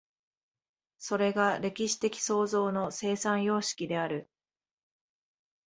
[0.97, 4.27] それが歴史的創造の生産様式である。